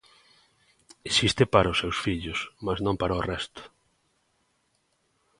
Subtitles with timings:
[1.09, 3.61] Existe para os seus fillos, mais non para o resto.